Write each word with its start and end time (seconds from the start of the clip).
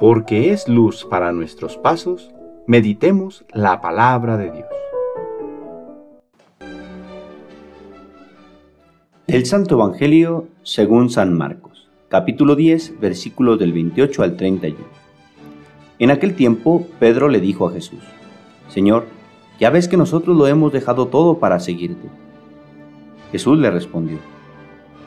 porque 0.00 0.50
es 0.50 0.66
luz 0.66 1.04
para 1.04 1.30
nuestros 1.30 1.76
pasos, 1.76 2.30
meditemos 2.66 3.44
la 3.52 3.82
palabra 3.82 4.38
de 4.38 4.50
Dios. 4.50 4.66
El 9.26 9.44
Santo 9.44 9.74
Evangelio 9.74 10.48
según 10.62 11.10
San 11.10 11.36
Marcos, 11.36 11.90
capítulo 12.08 12.56
10, 12.56 12.98
versículos 12.98 13.58
del 13.58 13.74
28 13.74 14.22
al 14.22 14.36
31. 14.38 14.78
En 15.98 16.10
aquel 16.10 16.34
tiempo 16.34 16.86
Pedro 16.98 17.28
le 17.28 17.40
dijo 17.40 17.68
a 17.68 17.72
Jesús, 17.72 18.00
Señor, 18.68 19.04
ya 19.60 19.68
ves 19.68 19.86
que 19.86 19.98
nosotros 19.98 20.34
lo 20.34 20.46
hemos 20.46 20.72
dejado 20.72 21.08
todo 21.08 21.38
para 21.38 21.60
seguirte. 21.60 22.08
Jesús 23.32 23.58
le 23.58 23.70
respondió, 23.70 24.16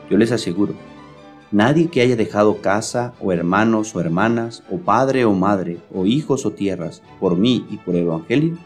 Yo 0.08 0.16
les 0.16 0.30
aseguro, 0.30 0.74
Nadie 1.54 1.86
que 1.86 2.00
haya 2.00 2.16
dejado 2.16 2.60
casa 2.60 3.14
o 3.20 3.30
hermanos 3.30 3.94
o 3.94 4.00
hermanas 4.00 4.64
o 4.72 4.78
padre 4.78 5.24
o 5.24 5.34
madre 5.34 5.78
o 5.94 6.04
hijos 6.04 6.44
o 6.46 6.50
tierras 6.50 7.00
por 7.20 7.36
mí 7.36 7.64
y 7.70 7.76
por 7.76 7.94
el 7.94 8.02
Evangelio, 8.02 8.58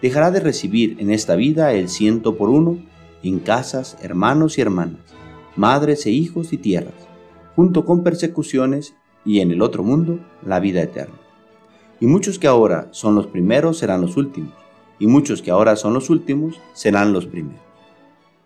dejará 0.00 0.30
de 0.30 0.38
recibir 0.38 0.94
en 1.00 1.10
esta 1.10 1.34
vida 1.34 1.72
el 1.72 1.88
ciento 1.88 2.36
por 2.36 2.48
uno 2.48 2.78
en 3.24 3.40
casas, 3.40 3.96
hermanos 4.02 4.56
y 4.56 4.60
hermanas, 4.60 5.00
madres 5.56 6.06
e 6.06 6.10
hijos 6.10 6.52
y 6.52 6.58
tierras, 6.58 6.94
junto 7.56 7.84
con 7.84 8.04
persecuciones 8.04 8.94
y 9.24 9.40
en 9.40 9.50
el 9.50 9.60
otro 9.60 9.82
mundo 9.82 10.20
la 10.46 10.60
vida 10.60 10.80
eterna. 10.80 11.18
Y 11.98 12.06
muchos 12.06 12.38
que 12.38 12.46
ahora 12.46 12.86
son 12.92 13.16
los 13.16 13.26
primeros 13.26 13.78
serán 13.78 14.00
los 14.00 14.16
últimos, 14.16 14.54
y 15.00 15.08
muchos 15.08 15.42
que 15.42 15.50
ahora 15.50 15.74
son 15.74 15.92
los 15.92 16.08
últimos 16.08 16.60
serán 16.72 17.12
los 17.12 17.26
primeros. 17.26 17.60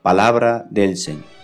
Palabra 0.01 0.67
del 0.71 0.97
Señor. 0.97 1.42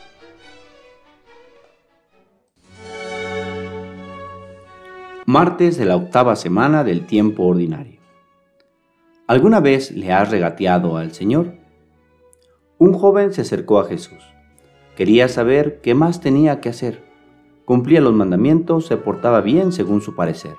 Martes 5.30 5.76
de 5.76 5.84
la 5.84 5.94
octava 5.94 6.36
semana 6.36 6.84
del 6.84 7.04
tiempo 7.04 7.44
ordinario. 7.44 8.00
¿Alguna 9.26 9.60
vez 9.60 9.90
le 9.90 10.10
has 10.10 10.30
regateado 10.30 10.96
al 10.96 11.12
Señor? 11.12 11.52
Un 12.78 12.94
joven 12.94 13.34
se 13.34 13.42
acercó 13.42 13.78
a 13.78 13.84
Jesús. 13.84 14.24
Quería 14.96 15.28
saber 15.28 15.82
qué 15.82 15.94
más 15.94 16.22
tenía 16.22 16.62
que 16.62 16.70
hacer. 16.70 17.04
Cumplía 17.66 18.00
los 18.00 18.14
mandamientos, 18.14 18.86
se 18.86 18.96
portaba 18.96 19.42
bien 19.42 19.70
según 19.70 20.00
su 20.00 20.14
parecer. 20.14 20.56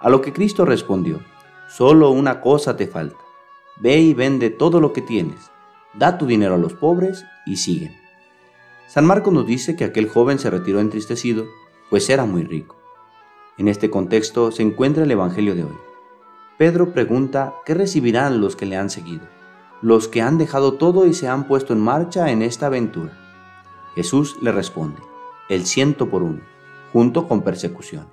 A 0.00 0.10
lo 0.10 0.20
que 0.20 0.34
Cristo 0.34 0.66
respondió, 0.66 1.22
solo 1.66 2.10
una 2.10 2.42
cosa 2.42 2.76
te 2.76 2.88
falta. 2.88 3.16
Ve 3.80 3.98
y 4.00 4.12
vende 4.12 4.50
todo 4.50 4.82
lo 4.82 4.92
que 4.92 5.00
tienes, 5.00 5.50
da 5.94 6.18
tu 6.18 6.26
dinero 6.26 6.56
a 6.56 6.58
los 6.58 6.74
pobres 6.74 7.24
y 7.46 7.56
sigue. 7.56 7.96
San 8.86 9.06
Marcos 9.06 9.32
nos 9.32 9.46
dice 9.46 9.76
que 9.76 9.84
aquel 9.84 10.10
joven 10.10 10.38
se 10.38 10.50
retiró 10.50 10.78
entristecido, 10.80 11.46
pues 11.88 12.10
era 12.10 12.26
muy 12.26 12.42
rico. 12.42 12.77
En 13.58 13.66
este 13.66 13.90
contexto 13.90 14.52
se 14.52 14.62
encuentra 14.62 15.02
el 15.02 15.10
Evangelio 15.10 15.56
de 15.56 15.64
hoy. 15.64 15.76
Pedro 16.58 16.92
pregunta 16.92 17.56
qué 17.66 17.74
recibirán 17.74 18.40
los 18.40 18.54
que 18.54 18.66
le 18.66 18.76
han 18.76 18.88
seguido, 18.88 19.26
los 19.82 20.06
que 20.06 20.22
han 20.22 20.38
dejado 20.38 20.74
todo 20.74 21.06
y 21.06 21.12
se 21.12 21.26
han 21.26 21.48
puesto 21.48 21.72
en 21.72 21.80
marcha 21.80 22.30
en 22.30 22.42
esta 22.42 22.66
aventura. 22.66 23.18
Jesús 23.96 24.36
le 24.42 24.52
responde, 24.52 25.00
el 25.48 25.66
ciento 25.66 26.08
por 26.08 26.22
uno, 26.22 26.40
junto 26.92 27.26
con 27.26 27.42
persecuciones. 27.42 28.12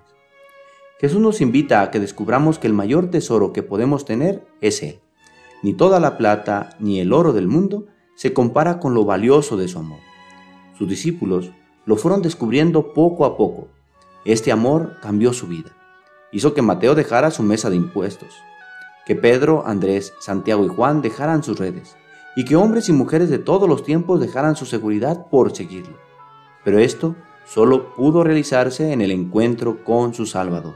Jesús 0.99 1.21
nos 1.21 1.41
invita 1.41 1.83
a 1.83 1.91
que 1.91 1.99
descubramos 1.99 2.57
que 2.57 2.65
el 2.65 2.73
mayor 2.73 3.11
tesoro 3.11 3.53
que 3.53 3.61
podemos 3.61 4.03
tener 4.03 4.47
es 4.61 4.81
Él. 4.81 4.99
Ni 5.61 5.73
toda 5.75 5.99
la 5.99 6.17
plata 6.17 6.71
ni 6.79 6.99
el 6.99 7.13
oro 7.13 7.33
del 7.33 7.47
mundo 7.47 7.85
se 8.15 8.33
compara 8.33 8.79
con 8.79 8.95
lo 8.95 9.05
valioso 9.05 9.57
de 9.57 9.67
su 9.67 9.77
amor. 9.77 9.99
Sus 10.75 10.89
discípulos 10.89 11.51
lo 11.85 11.97
fueron 11.97 12.23
descubriendo 12.23 12.93
poco 12.93 13.25
a 13.25 13.37
poco 13.37 13.74
este 14.25 14.51
amor 14.51 14.97
cambió 15.01 15.33
su 15.33 15.47
vida. 15.47 15.71
Hizo 16.31 16.53
que 16.53 16.63
Mateo 16.63 16.95
dejara 16.95 17.29
su 17.29 17.43
mesa 17.43 17.69
de 17.69 17.75
impuestos, 17.75 18.33
que 19.05 19.15
Pedro, 19.15 19.63
Andrés, 19.67 20.13
Santiago 20.19 20.65
y 20.65 20.67
Juan 20.67 21.03
dejaran 21.03 21.43
sus 21.43 21.59
redes, 21.59 21.95
y 22.35 22.43
que 22.43 22.55
hombres 22.55 22.89
y 22.89 22.93
mujeres 22.93 23.29
de 23.29 23.37
todos 23.37 23.69
los 23.69 23.83
tiempos 23.83 24.19
dejaran 24.19 24.55
su 24.55 24.65
seguridad 24.65 25.27
por 25.29 25.55
seguirlo. 25.55 25.97
Pero 26.63 26.79
esto 26.79 27.15
solo 27.45 27.93
pudo 27.93 28.23
realizarse 28.23 28.91
en 28.91 29.01
el 29.01 29.11
encuentro 29.11 29.83
con 29.83 30.13
su 30.15 30.25
Salvador. 30.25 30.75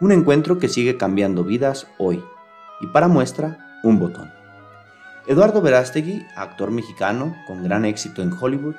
Un 0.00 0.10
encuentro 0.12 0.58
que 0.58 0.68
sigue 0.68 0.98
cambiando 0.98 1.44
vidas 1.44 1.86
hoy. 1.98 2.22
Y 2.80 2.88
para 2.88 3.08
muestra, 3.08 3.78
un 3.84 3.98
botón. 4.00 4.30
Eduardo 5.26 5.62
Verástegui, 5.62 6.26
actor 6.36 6.70
mexicano 6.70 7.34
con 7.46 7.62
gran 7.62 7.84
éxito 7.84 8.22
en 8.22 8.32
Hollywood, 8.38 8.74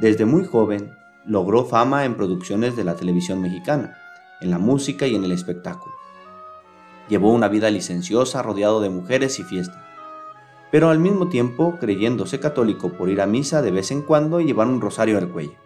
desde 0.00 0.24
muy 0.24 0.44
joven 0.44 0.92
logró 1.24 1.64
fama 1.64 2.04
en 2.04 2.16
producciones 2.16 2.76
de 2.76 2.84
la 2.84 2.96
televisión 2.96 3.40
mexicana, 3.40 3.96
en 4.40 4.50
la 4.50 4.58
música 4.58 5.06
y 5.06 5.14
en 5.14 5.24
el 5.24 5.32
espectáculo. 5.32 5.94
Llevó 7.08 7.32
una 7.32 7.48
vida 7.48 7.70
licenciosa 7.70 8.42
rodeado 8.42 8.80
de 8.80 8.90
mujeres 8.90 9.38
y 9.38 9.44
fiesta, 9.44 9.86
pero 10.70 10.88
al 10.88 10.98
mismo 10.98 11.28
tiempo 11.28 11.76
creyéndose 11.78 12.40
católico 12.40 12.92
por 12.92 13.08
ir 13.08 13.20
a 13.20 13.26
misa 13.26 13.62
de 13.62 13.70
vez 13.70 13.90
en 13.90 14.02
cuando 14.02 14.40
y 14.40 14.46
llevar 14.46 14.66
un 14.66 14.80
rosario 14.80 15.18
al 15.18 15.28
cuello. 15.28 15.58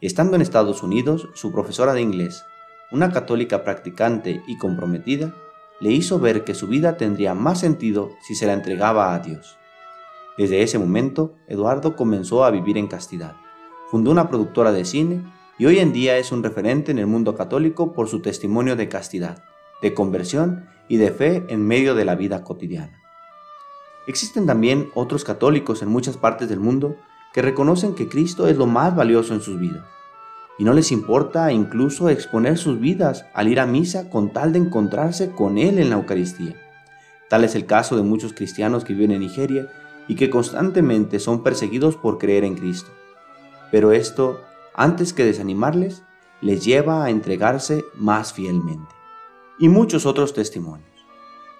Estando 0.00 0.36
en 0.36 0.42
Estados 0.42 0.82
Unidos, 0.82 1.28
su 1.34 1.52
profesora 1.52 1.94
de 1.94 2.00
inglés, 2.00 2.44
una 2.90 3.12
católica 3.12 3.64
practicante 3.64 4.42
y 4.46 4.58
comprometida, 4.58 5.34
le 5.80 5.90
hizo 5.90 6.18
ver 6.18 6.44
que 6.44 6.54
su 6.54 6.66
vida 6.66 6.96
tendría 6.96 7.34
más 7.34 7.60
sentido 7.60 8.10
si 8.22 8.34
se 8.34 8.46
la 8.46 8.54
entregaba 8.54 9.14
a 9.14 9.18
Dios. 9.20 9.58
Desde 10.36 10.62
ese 10.62 10.78
momento, 10.78 11.34
Eduardo 11.46 11.94
comenzó 11.94 12.44
a 12.44 12.50
vivir 12.50 12.76
en 12.76 12.86
castidad 12.86 13.36
fundó 13.90 14.10
una 14.10 14.28
productora 14.28 14.72
de 14.72 14.84
cine 14.84 15.22
y 15.58 15.66
hoy 15.66 15.78
en 15.78 15.92
día 15.92 16.18
es 16.18 16.32
un 16.32 16.42
referente 16.42 16.90
en 16.90 16.98
el 16.98 17.06
mundo 17.06 17.36
católico 17.36 17.92
por 17.92 18.08
su 18.08 18.20
testimonio 18.20 18.76
de 18.76 18.88
castidad, 18.88 19.44
de 19.82 19.94
conversión 19.94 20.66
y 20.88 20.96
de 20.96 21.10
fe 21.10 21.44
en 21.48 21.66
medio 21.66 21.94
de 21.94 22.04
la 22.04 22.14
vida 22.14 22.42
cotidiana. 22.42 23.00
Existen 24.06 24.46
también 24.46 24.90
otros 24.94 25.24
católicos 25.24 25.82
en 25.82 25.88
muchas 25.88 26.16
partes 26.16 26.48
del 26.48 26.60
mundo 26.60 26.96
que 27.32 27.42
reconocen 27.42 27.94
que 27.94 28.08
Cristo 28.08 28.48
es 28.48 28.56
lo 28.56 28.66
más 28.66 28.94
valioso 28.94 29.34
en 29.34 29.40
sus 29.40 29.58
vidas 29.58 29.84
y 30.58 30.64
no 30.64 30.72
les 30.72 30.92
importa 30.92 31.50
incluso 31.52 32.08
exponer 32.08 32.58
sus 32.58 32.78
vidas 32.78 33.26
al 33.34 33.48
ir 33.48 33.60
a 33.60 33.66
misa 33.66 34.08
con 34.10 34.32
tal 34.32 34.52
de 34.52 34.60
encontrarse 34.60 35.30
con 35.30 35.58
Él 35.58 35.78
en 35.78 35.90
la 35.90 35.96
Eucaristía. 35.96 36.54
Tal 37.28 37.44
es 37.44 37.54
el 37.54 37.66
caso 37.66 37.96
de 37.96 38.02
muchos 38.02 38.32
cristianos 38.32 38.84
que 38.84 38.92
viven 38.92 39.10
en 39.10 39.20
Nigeria 39.20 39.68
y 40.06 40.14
que 40.14 40.30
constantemente 40.30 41.18
son 41.18 41.42
perseguidos 41.42 41.96
por 41.96 42.18
creer 42.18 42.44
en 42.44 42.54
Cristo 42.54 42.90
pero 43.74 43.90
esto, 43.90 44.40
antes 44.72 45.12
que 45.12 45.24
desanimarles, 45.24 46.04
les 46.40 46.64
lleva 46.64 47.02
a 47.02 47.10
entregarse 47.10 47.84
más 47.96 48.32
fielmente. 48.32 48.94
Y 49.58 49.68
muchos 49.68 50.06
otros 50.06 50.32
testimonios. 50.32 50.88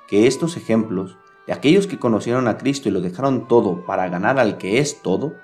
Que 0.07 0.29
estos 0.29 0.57
ejemplos 0.57 1.19
de 1.49 1.55
aquellos 1.55 1.89
que 1.89 1.99
conocieron 1.99 2.47
a 2.47 2.57
Cristo 2.57 2.89
y 2.89 2.93
lo 2.93 3.01
dejaron 3.01 3.49
todo 3.49 3.85
para 3.85 4.09
ganar 4.09 4.39
al 4.39 4.59
que 4.59 4.79
es 4.79 5.03
todo, 5.03 5.35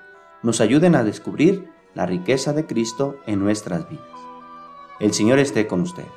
nos 0.43 0.61
ayuden 0.61 0.95
a 0.95 1.03
descubrir 1.03 1.67
la 1.93 2.05
riqueza 2.05 2.53
de 2.53 2.65
Cristo 2.65 3.17
en 3.25 3.39
nuestras 3.39 3.89
vidas. 3.89 4.05
El 5.01 5.11
Señor 5.11 5.39
esté 5.39 5.67
con 5.67 5.81
ustedes. 5.81 6.07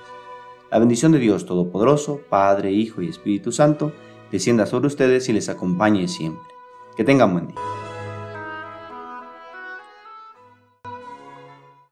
La 0.71 0.79
bendición 0.79 1.11
de 1.11 1.19
Dios 1.19 1.47
Todopoderoso, 1.47 2.21
Padre, 2.29 2.71
Hijo 2.71 3.03
y 3.03 3.09
Espíritu 3.09 3.51
Santo, 3.51 3.93
descienda 4.31 4.67
sobre 4.67 4.87
ustedes 4.87 5.29
y 5.29 5.33
les 5.33 5.49
acompañe 5.49 6.07
siempre. 6.07 6.47
Que 6.97 7.03
tengan 7.03 7.33
buen 7.33 7.49
día. 7.49 7.84